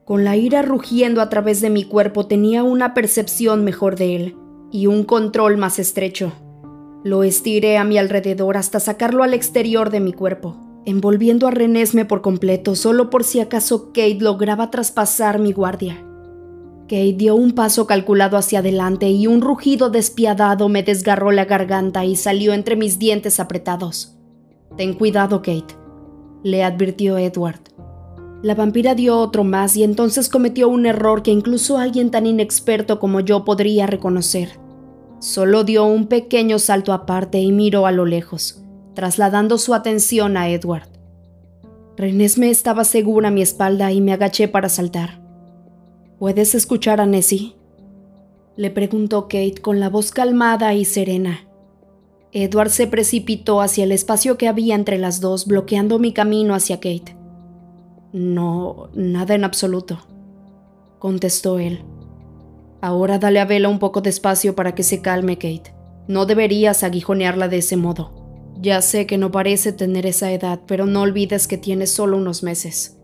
[0.07, 4.37] Con la ira rugiendo a través de mi cuerpo tenía una percepción mejor de él
[4.73, 6.33] y un control más estrecho.
[7.05, 10.57] Lo estiré a mi alrededor hasta sacarlo al exterior de mi cuerpo,
[10.87, 16.03] envolviendo a Renesme por completo solo por si acaso Kate lograba traspasar mi guardia.
[16.83, 22.05] Kate dio un paso calculado hacia adelante y un rugido despiadado me desgarró la garganta
[22.05, 24.17] y salió entre mis dientes apretados.
[24.77, 25.75] Ten cuidado, Kate,
[26.45, 27.61] le advirtió Edward.
[28.43, 33.01] La vampira dio otro más y entonces cometió un error que incluso alguien tan inexperto
[33.01, 34.61] como yo podría reconocer.
[35.19, 38.63] Solo dio un pequeño salto aparte y miró a lo lejos,
[38.97, 40.89] trasladando su atención a Edward.
[41.97, 45.21] Renés me estaba segura a mi espalda y me agaché para saltar.
[46.19, 47.55] ¿Puedes escuchar a Nessie?
[48.57, 51.47] Le preguntó Kate con la voz calmada y serena.
[52.33, 56.77] Edward se precipitó hacia el espacio que había entre las dos, bloqueando mi camino hacia
[56.77, 57.17] Kate.
[58.13, 60.01] No, nada en absoluto,
[60.99, 61.81] contestó él.
[62.81, 65.75] Ahora dale a Vela un poco de espacio para que se calme, Kate.
[66.09, 68.26] No deberías aguijonearla de ese modo.
[68.61, 72.43] Ya sé que no parece tener esa edad, pero no olvides que tienes solo unos
[72.43, 72.97] meses.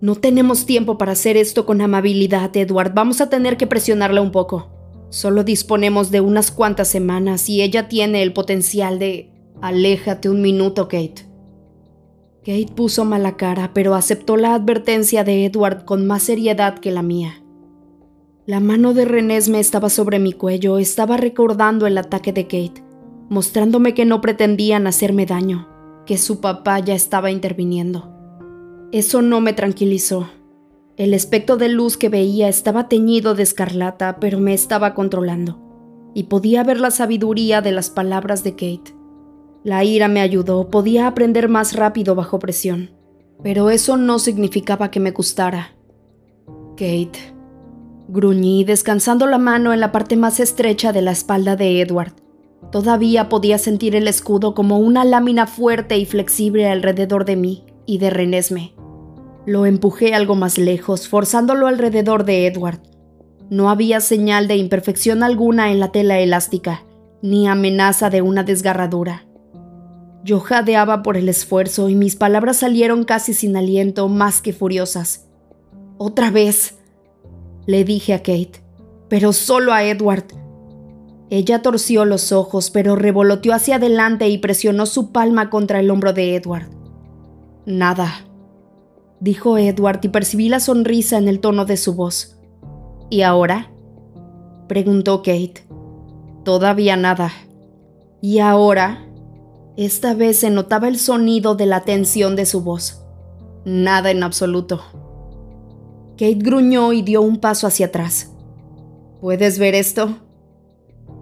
[0.00, 2.92] No tenemos tiempo para hacer esto con amabilidad, Edward.
[2.94, 4.70] Vamos a tener que presionarla un poco.
[5.08, 9.30] Solo disponemos de unas cuantas semanas y ella tiene el potencial de...
[9.62, 11.26] Aléjate un minuto, Kate.
[12.40, 17.02] Kate puso mala cara, pero aceptó la advertencia de Edward con más seriedad que la
[17.02, 17.42] mía.
[18.44, 22.83] La mano de Renés me estaba sobre mi cuello, estaba recordando el ataque de Kate,
[23.28, 25.68] mostrándome que no pretendían hacerme daño,
[26.06, 28.12] que su papá ya estaba interviniendo.
[28.92, 30.28] Eso no me tranquilizó.
[30.96, 35.60] El espectro de luz que veía estaba teñido de escarlata, pero me estaba controlando,
[36.14, 38.94] y podía ver la sabiduría de las palabras de Kate.
[39.64, 42.90] La ira me ayudó, podía aprender más rápido bajo presión,
[43.42, 45.72] pero eso no significaba que me gustara.
[46.76, 47.34] Kate.
[48.06, 52.12] Gruñí, descansando la mano en la parte más estrecha de la espalda de Edward.
[52.70, 57.98] Todavía podía sentir el escudo como una lámina fuerte y flexible alrededor de mí y
[57.98, 58.74] de Renesme.
[59.46, 62.80] Lo empujé algo más lejos, forzándolo alrededor de Edward.
[63.50, 66.82] No había señal de imperfección alguna en la tela elástica,
[67.22, 69.26] ni amenaza de una desgarradura.
[70.24, 75.26] Yo jadeaba por el esfuerzo y mis palabras salieron casi sin aliento, más que furiosas.
[75.98, 76.78] Otra vez,
[77.66, 78.62] le dije a Kate,
[79.08, 80.24] pero solo a Edward.
[81.30, 86.12] Ella torció los ojos, pero revoloteó hacia adelante y presionó su palma contra el hombro
[86.12, 86.68] de Edward.
[87.66, 88.26] Nada,
[89.20, 92.36] dijo Edward y percibí la sonrisa en el tono de su voz.
[93.08, 93.70] ¿Y ahora?
[94.68, 95.66] Preguntó Kate.
[96.44, 97.32] Todavía nada.
[98.20, 99.06] Y ahora,
[99.76, 103.02] esta vez se notaba el sonido de la tensión de su voz.
[103.64, 104.82] Nada en absoluto.
[106.12, 108.30] Kate gruñó y dio un paso hacia atrás.
[109.20, 110.18] ¿Puedes ver esto?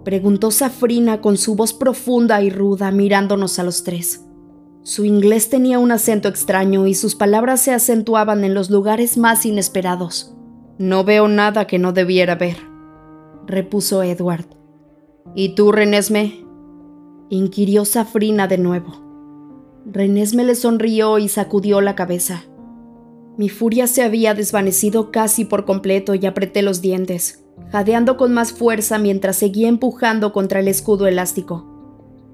[0.03, 4.25] Preguntó Safrina con su voz profunda y ruda mirándonos a los tres.
[4.83, 9.45] Su inglés tenía un acento extraño y sus palabras se acentuaban en los lugares más
[9.45, 10.35] inesperados.
[10.77, 12.57] No veo nada que no debiera ver,
[13.47, 14.45] repuso Edward.
[15.35, 16.45] ¿Y tú, Renesme?
[17.29, 19.01] inquirió Safrina de nuevo.
[19.85, 22.43] Renesme le sonrió y sacudió la cabeza.
[23.37, 28.51] Mi furia se había desvanecido casi por completo y apreté los dientes, jadeando con más
[28.51, 31.69] fuerza mientras seguía empujando contra el escudo elástico.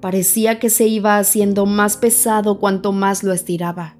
[0.00, 3.96] Parecía que se iba haciendo más pesado cuanto más lo estiraba.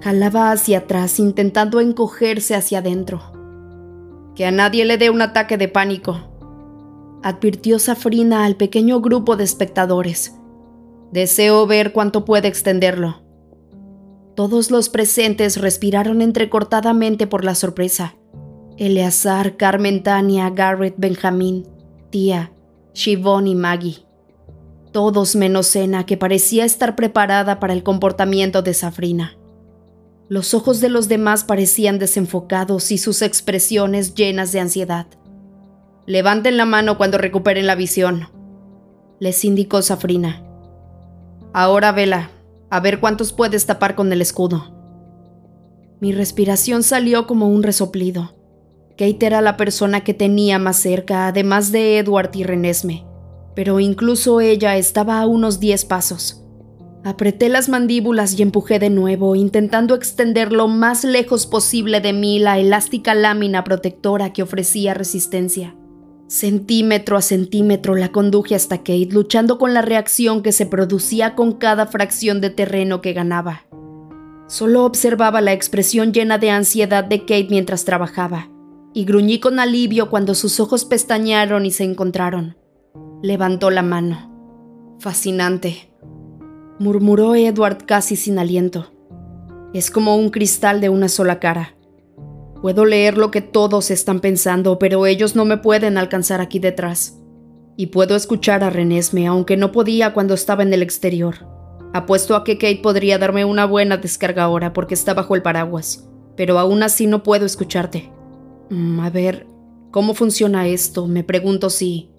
[0.00, 3.20] Jalaba hacia atrás intentando encogerse hacia adentro.
[4.34, 6.18] Que a nadie le dé un ataque de pánico,
[7.22, 10.34] advirtió Safrina al pequeño grupo de espectadores.
[11.12, 13.22] Deseo ver cuánto puede extenderlo.
[14.36, 18.14] Todos los presentes respiraron entrecortadamente por la sorpresa.
[18.80, 21.68] Eleazar, Carmen, Tania, Garrett, Benjamín,
[22.08, 22.50] Tía,
[22.94, 24.06] Shivon y Maggie.
[24.90, 29.36] Todos menos Ena, que parecía estar preparada para el comportamiento de Safrina.
[30.30, 35.08] Los ojos de los demás parecían desenfocados y sus expresiones llenas de ansiedad.
[36.06, 38.28] Levanten la mano cuando recuperen la visión,
[39.18, 40.42] les indicó Safrina.
[41.52, 42.30] Ahora vela,
[42.70, 44.74] a ver cuántos puedes tapar con el escudo.
[46.00, 48.39] Mi respiración salió como un resoplido.
[49.00, 53.06] Kate era la persona que tenía más cerca, además de Edward y Renesme,
[53.56, 56.44] pero incluso ella estaba a unos diez pasos.
[57.02, 62.40] Apreté las mandíbulas y empujé de nuevo, intentando extender lo más lejos posible de mí
[62.40, 65.74] la elástica lámina protectora que ofrecía resistencia.
[66.26, 71.52] Centímetro a centímetro la conduje hasta Kate, luchando con la reacción que se producía con
[71.52, 73.62] cada fracción de terreno que ganaba.
[74.46, 78.50] Solo observaba la expresión llena de ansiedad de Kate mientras trabajaba,
[78.92, 82.56] y gruñí con alivio cuando sus ojos pestañearon y se encontraron.
[83.22, 84.96] Levantó la mano.
[84.98, 85.90] Fascinante,
[86.78, 88.92] murmuró Edward casi sin aliento.
[89.72, 91.76] Es como un cristal de una sola cara.
[92.60, 97.18] Puedo leer lo que todos están pensando, pero ellos no me pueden alcanzar aquí detrás.
[97.76, 101.46] Y puedo escuchar a Renesme, aunque no podía cuando estaba en el exterior.
[101.94, 106.08] Apuesto a que Kate podría darme una buena descarga ahora porque está bajo el paraguas,
[106.36, 108.10] pero aún así no puedo escucharte.
[108.70, 109.46] Mm, a ver,
[109.90, 111.06] ¿cómo funciona esto?
[111.06, 112.10] Me pregunto si...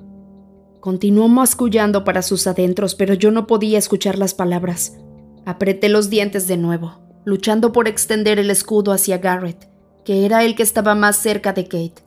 [0.79, 4.97] Continuó mascullando para sus adentros, pero yo no podía escuchar las palabras.
[5.45, 9.71] Apreté los dientes de nuevo, luchando por extender el escudo hacia Garrett
[10.03, 12.03] que era el que estaba más cerca de Kate.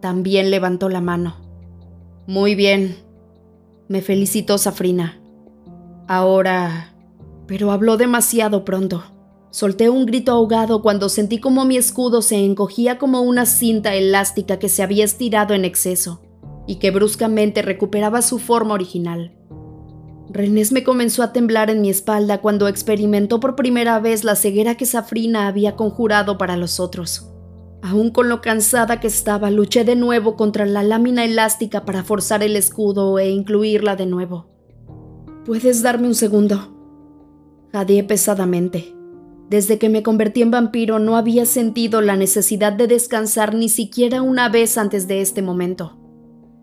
[0.00, 1.36] También levantó la mano.
[2.26, 2.96] Muy bien,
[3.88, 5.20] me felicitó Safrina.
[6.08, 6.88] Ahora...
[7.46, 9.02] Pero habló demasiado pronto.
[9.52, 14.58] Solté un grito ahogado cuando sentí como mi escudo se encogía como una cinta elástica
[14.58, 16.22] que se había estirado en exceso
[16.66, 19.36] y que bruscamente recuperaba su forma original.
[20.30, 24.76] Renés me comenzó a temblar en mi espalda cuando experimentó por primera vez la ceguera
[24.76, 27.28] que Safrina había conjurado para los otros.
[27.82, 32.42] Aún con lo cansada que estaba, luché de nuevo contra la lámina elástica para forzar
[32.42, 34.46] el escudo e incluirla de nuevo.
[35.44, 36.74] ¿Puedes darme un segundo?
[37.70, 39.01] Jadeé pesadamente.
[39.52, 44.22] Desde que me convertí en vampiro no había sentido la necesidad de descansar ni siquiera
[44.22, 45.98] una vez antes de este momento.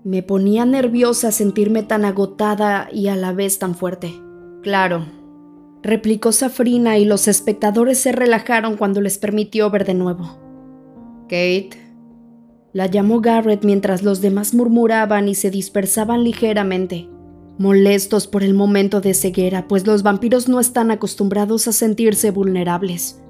[0.04, 4.20] Me ponía nerviosa sentirme tan agotada y a la vez tan fuerte.
[4.64, 5.06] Claro,
[5.84, 10.40] replicó Safrina y los espectadores se relajaron cuando les permitió ver de nuevo.
[11.26, 11.70] Kate.
[12.74, 17.08] La llamó Garrett mientras los demás murmuraban y se dispersaban ligeramente,
[17.60, 23.22] molestos por el momento de ceguera, pues los vampiros no están acostumbrados a sentirse vulnerables.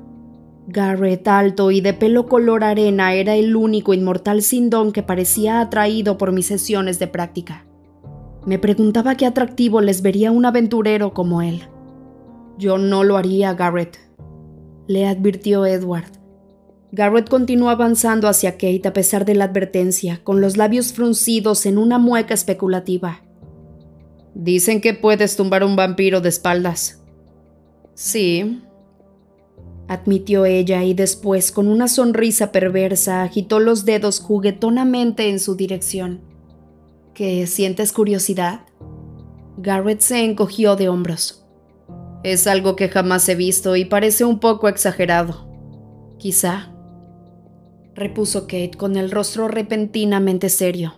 [0.67, 5.61] Garrett, alto y de pelo color arena, era el único inmortal sin don que parecía
[5.61, 7.65] atraído por mis sesiones de práctica.
[8.45, 11.63] Me preguntaba qué atractivo les vería un aventurero como él.
[12.59, 13.97] Yo no lo haría, Garrett,
[14.85, 16.11] le advirtió Edward.
[16.91, 21.79] Garrett continuó avanzando hacia Kate a pesar de la advertencia, con los labios fruncidos en
[21.79, 23.23] una mueca especulativa.
[24.41, 27.03] Dicen que puedes tumbar un vampiro de espaldas.
[27.93, 28.61] Sí,
[29.89, 36.21] admitió ella y después, con una sonrisa perversa, agitó los dedos juguetonamente en su dirección.
[37.13, 38.61] ¿Qué sientes curiosidad?
[39.57, 41.45] Garrett se encogió de hombros.
[42.23, 45.49] Es algo que jamás he visto y parece un poco exagerado.
[46.17, 46.73] Quizá,
[47.93, 50.93] repuso Kate con el rostro repentinamente serio.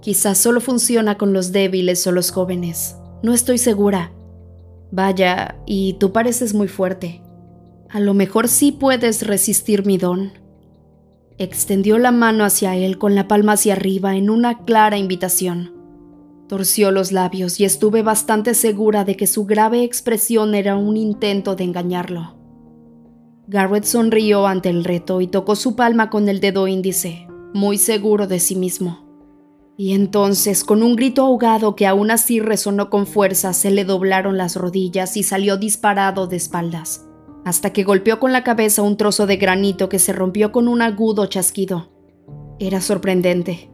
[0.00, 2.96] Quizás solo funciona con los débiles o los jóvenes.
[3.22, 4.12] No estoy segura.
[4.90, 7.22] Vaya, y tú pareces muy fuerte.
[7.90, 10.32] A lo mejor sí puedes resistir mi don.
[11.38, 15.72] Extendió la mano hacia él con la palma hacia arriba en una clara invitación.
[16.48, 21.54] Torció los labios y estuve bastante segura de que su grave expresión era un intento
[21.56, 22.36] de engañarlo.
[23.46, 28.26] Garrett sonrió ante el reto y tocó su palma con el dedo índice, muy seguro
[28.26, 29.07] de sí mismo.
[29.80, 34.36] Y entonces, con un grito ahogado que aún así resonó con fuerza, se le doblaron
[34.36, 37.06] las rodillas y salió disparado de espaldas,
[37.44, 40.82] hasta que golpeó con la cabeza un trozo de granito que se rompió con un
[40.82, 41.92] agudo chasquido.
[42.58, 43.70] Era sorprendente.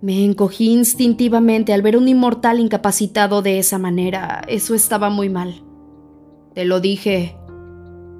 [0.00, 4.40] Me encogí instintivamente al ver un inmortal incapacitado de esa manera.
[4.48, 5.62] Eso estaba muy mal.
[6.54, 7.36] Te lo dije,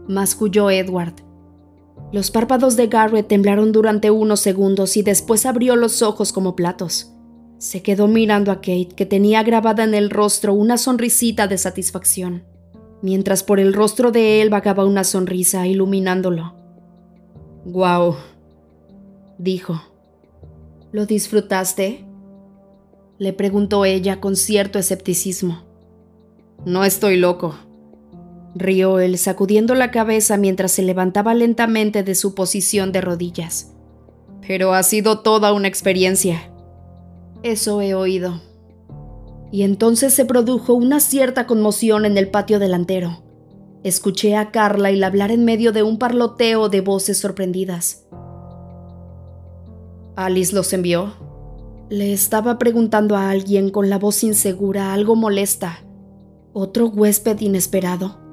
[0.06, 1.25] masculló Edward.
[2.12, 7.12] Los párpados de Garrett temblaron durante unos segundos y después abrió los ojos como platos.
[7.58, 12.44] Se quedó mirando a Kate, que tenía grabada en el rostro una sonrisita de satisfacción,
[13.02, 16.54] mientras por el rostro de él vagaba una sonrisa iluminándolo.
[17.64, 18.14] ¡Guau!
[19.38, 19.82] dijo.
[20.92, 22.04] ¿Lo disfrutaste?
[23.18, 25.62] le preguntó ella con cierto escepticismo.
[26.64, 27.54] No estoy loco,
[28.56, 33.72] rió él sacudiendo la cabeza mientras se levantaba lentamente de su posición de rodillas.
[34.46, 36.50] Pero ha sido toda una experiencia.
[37.42, 38.40] Eso he oído.
[39.52, 43.22] Y entonces se produjo una cierta conmoción en el patio delantero.
[43.84, 48.06] Escuché a Carla y hablar en medio de un parloteo de voces sorprendidas.
[50.16, 51.14] ¿Alice los envió?
[51.88, 55.84] Le estaba preguntando a alguien con la voz insegura, algo molesta.
[56.52, 58.25] ¿Otro huésped inesperado?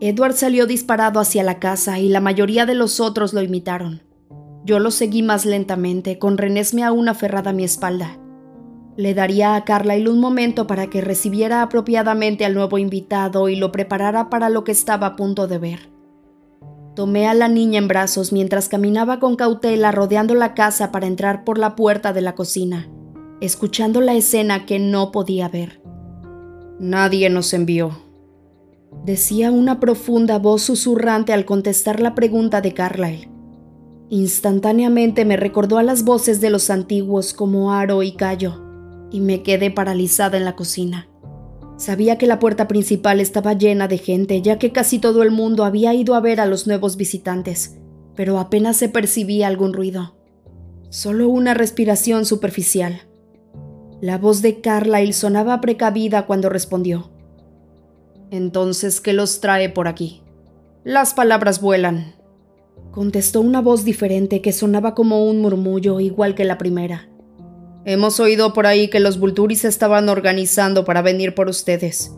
[0.00, 4.02] Edward salió disparado hacia la casa y la mayoría de los otros lo imitaron.
[4.64, 8.18] Yo lo seguí más lentamente, con Renesme aún aferrada a mi espalda.
[8.96, 13.72] Le daría a Carlyle un momento para que recibiera apropiadamente al nuevo invitado y lo
[13.72, 15.90] preparara para lo que estaba a punto de ver.
[16.94, 21.44] Tomé a la niña en brazos mientras caminaba con cautela rodeando la casa para entrar
[21.44, 22.88] por la puerta de la cocina,
[23.40, 25.82] escuchando la escena que no podía ver.
[26.80, 28.05] Nadie nos envió,
[29.04, 33.30] decía una profunda voz susurrante al contestar la pregunta de Carlyle.
[34.08, 38.62] Instantáneamente me recordó a las voces de los antiguos como Aro y Cayo,
[39.10, 41.08] y me quedé paralizada en la cocina.
[41.76, 45.64] Sabía que la puerta principal estaba llena de gente, ya que casi todo el mundo
[45.64, 47.78] había ido a ver a los nuevos visitantes,
[48.14, 50.16] pero apenas se percibía algún ruido.
[50.88, 53.02] Solo una respiración superficial.
[54.00, 57.10] La voz de Carlyle sonaba precavida cuando respondió.
[58.30, 60.22] Entonces, ¿qué los trae por aquí?
[60.84, 62.14] Las palabras vuelan,
[62.90, 67.08] contestó una voz diferente que sonaba como un murmullo igual que la primera.
[67.84, 72.12] Hemos oído por ahí que los Vulturis estaban organizando para venir por ustedes.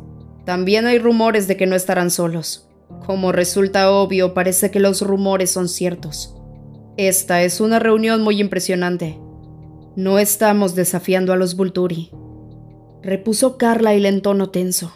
[0.46, 2.68] También hay rumores de que no estarán solos.
[3.04, 6.34] Como resulta obvio, parece que los rumores son ciertos.
[6.96, 9.18] Esta es una reunión muy impresionante.
[9.94, 12.10] No estamos desafiando a los Vulturi,
[13.02, 14.92] repuso Carla y en tono tenso.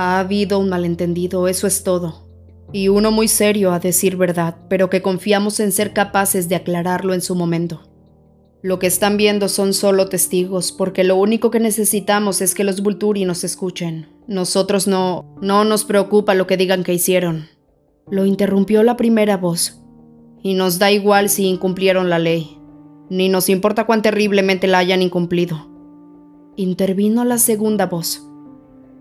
[0.00, 2.28] Ha habido un malentendido, eso es todo.
[2.72, 7.14] Y uno muy serio, a decir verdad, pero que confiamos en ser capaces de aclararlo
[7.14, 7.82] en su momento.
[8.62, 12.80] Lo que están viendo son solo testigos, porque lo único que necesitamos es que los
[12.80, 14.06] Vulturi nos escuchen.
[14.28, 15.34] Nosotros no...
[15.42, 17.48] no nos preocupa lo que digan que hicieron.
[18.08, 19.82] Lo interrumpió la primera voz.
[20.44, 22.56] Y nos da igual si incumplieron la ley.
[23.10, 25.68] Ni nos importa cuán terriblemente la hayan incumplido.
[26.54, 28.27] Intervino la segunda voz.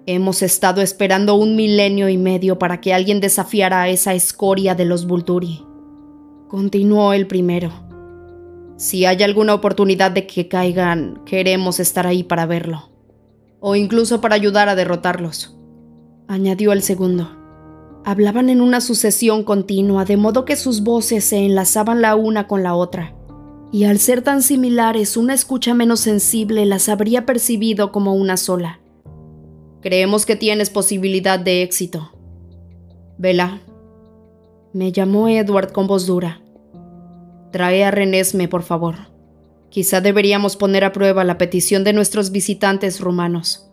[0.10, 4.86] Hemos estado esperando un milenio y medio para que alguien desafiara a esa escoria de
[4.86, 5.66] los Vulturi.
[6.47, 7.74] Continuó el primero.
[8.78, 12.89] Si hay alguna oportunidad de que caigan, queremos estar ahí para verlo.
[13.60, 15.58] O incluso para ayudar a derrotarlos.
[16.30, 17.30] Añadió el segundo.
[18.05, 22.64] Hablaban en una sucesión continua, de modo que sus voces se enlazaban la una con
[22.64, 23.14] la otra.
[23.74, 28.80] Y al ser tan similares, una escucha menos sensible las habría percibido como una sola.
[29.82, 32.12] Creemos que tienes posibilidad de éxito.
[33.18, 33.62] Vela.
[34.74, 36.42] Me llamó Edward con voz dura.
[37.52, 38.96] Trae a Renesme, por favor.
[39.70, 43.70] Quizá deberíamos poner a prueba la petición de nuestros visitantes rumanos.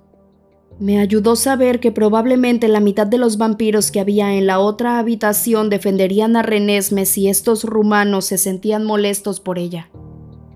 [0.79, 4.99] Me ayudó saber que probablemente la mitad de los vampiros que había en la otra
[4.99, 9.89] habitación defenderían a Renesme si estos rumanos se sentían molestos por ella.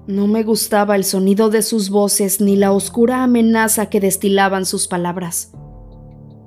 [0.08, 4.88] No me gustaba el sonido de sus voces ni la oscura amenaza que destilaban sus
[4.88, 5.52] palabras.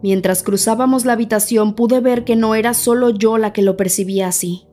[0.01, 4.29] Mientras cruzábamos la habitación pude ver que no era solo yo la que lo percibía
[4.29, 4.63] así.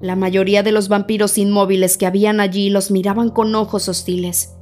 [0.00, 4.54] La mayoría de los vampiros inmóviles que habían allí los miraban con ojos hostiles,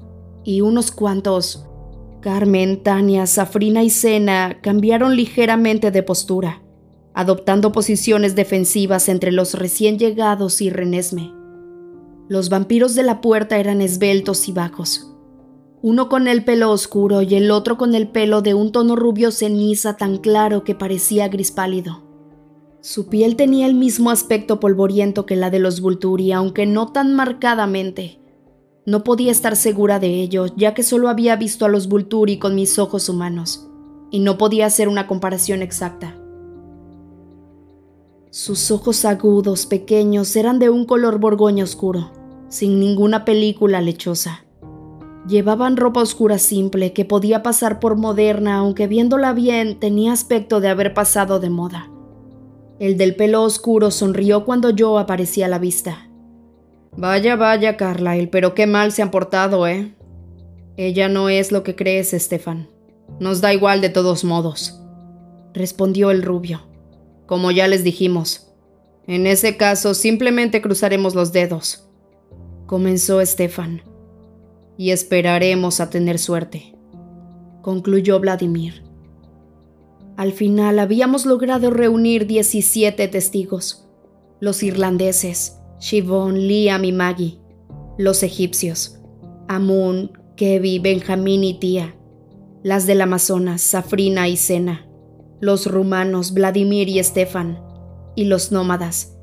[0.43, 1.65] y unos cuantos,
[2.21, 6.65] Carmen, Tania, Safrina y Sena, cambiaron ligeramente de postura,
[7.15, 11.38] adoptando posiciones defensivas entre los recién llegados y Renesme.
[12.29, 15.15] Los vampiros de la puerta eran esbeltos y bajos,
[15.81, 19.31] uno con el pelo oscuro y el otro con el pelo de un tono rubio
[19.31, 22.03] ceniza tan claro que parecía gris pálido.
[22.81, 27.15] Su piel tenía el mismo aspecto polvoriento que la de los Vulturi, aunque no tan
[27.15, 28.21] marcadamente.
[28.85, 32.55] No podía estar segura de ello, ya que solo había visto a los Vulturi con
[32.55, 33.69] mis ojos humanos,
[34.11, 36.17] y no podía hacer una comparación exacta.
[38.31, 42.11] Sus ojos agudos, pequeños, eran de un color borgoña oscuro,
[42.49, 44.45] sin ninguna película lechosa.
[45.29, 50.69] Llevaban ropa oscura simple que podía pasar por moderna, aunque viéndola bien tenía aspecto de
[50.69, 51.91] haber pasado de moda.
[52.79, 56.09] El del pelo oscuro sonrió cuando yo aparecí a la vista.
[56.97, 59.95] Vaya, vaya, Carlyle, pero qué mal se han portado, ¿eh?
[60.77, 62.69] Ella no es lo que crees, Stefan.
[63.21, 64.81] Nos da igual de todos modos,
[65.53, 66.63] respondió el rubio.
[67.27, 68.53] Como ya les dijimos.
[69.07, 71.88] En ese caso, simplemente cruzaremos los dedos,
[72.69, 73.83] comenzó Stefan.
[74.77, 76.77] Y esperaremos a tener suerte,
[77.63, 78.85] concluyó Vladimir.
[80.17, 83.89] Al final habíamos logrado reunir 17 testigos.
[84.39, 87.41] Los irlandeses, Shivon, Liam y Maggie.
[87.97, 89.01] Los egipcios,
[89.49, 91.97] Amun, Kevi, Benjamín y Tía.
[92.63, 94.87] Las del Amazonas, Safrina y Sena.
[95.41, 97.61] Los rumanos, Vladimir y Stefan.
[98.15, 99.17] Y los nómadas,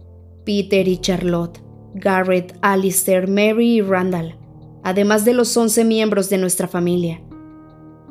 [0.46, 1.65] Peter y Charlotte,
[1.96, 4.36] Garrett, Alistair, Mary y Randall.
[4.84, 7.22] Además de los 11 miembros de nuestra familia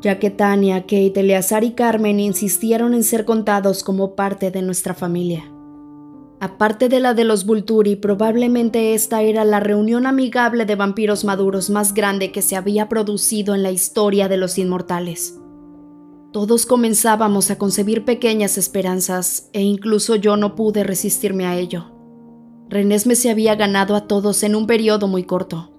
[0.04, 4.92] ya que Tania, Kate, Eleazar y Carmen insistieron en ser contados como parte de nuestra
[4.92, 5.50] familia.
[6.40, 11.70] Aparte de la de los Vulturi, probablemente esta era la reunión amigable de vampiros maduros
[11.70, 15.40] más grande que se había producido en la historia de los inmortales.
[16.32, 21.93] Todos comenzábamos a concebir pequeñas esperanzas e incluso yo no pude resistirme a ello.
[22.74, 25.70] Renesme se había ganado a todos en un periodo muy corto.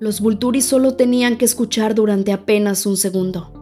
[0.00, 3.52] Los Vulturi solo tenían que escuchar durante apenas un segundo.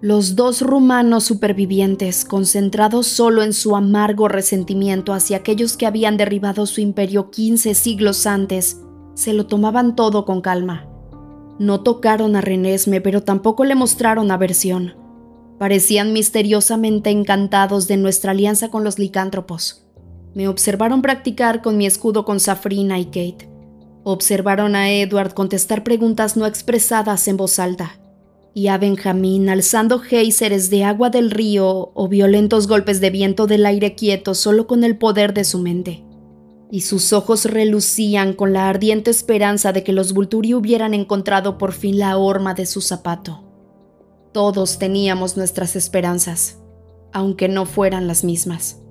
[0.00, 6.64] Los dos rumanos supervivientes, concentrados solo en su amargo resentimiento hacia aquellos que habían derribado
[6.64, 8.80] su imperio 15 siglos antes,
[9.14, 10.86] se lo tomaban todo con calma.
[11.58, 14.94] No tocaron a Renesme, pero tampoco le mostraron aversión.
[15.58, 19.87] Parecían misteriosamente encantados de nuestra alianza con los licántropos.
[20.38, 23.50] Me observaron practicar con mi escudo con Safrina y Kate.
[24.04, 27.98] Observaron a Edward contestar preguntas no expresadas en voz alta,
[28.54, 33.66] y a Benjamín alzando géiseres de agua del río o violentos golpes de viento del
[33.66, 36.04] aire quieto solo con el poder de su mente.
[36.70, 41.72] Y sus ojos relucían con la ardiente esperanza de que los Vulturi hubieran encontrado por
[41.72, 43.42] fin la horma de su zapato.
[44.32, 46.60] Todos teníamos nuestras esperanzas,
[47.12, 48.82] aunque no fueran las mismas.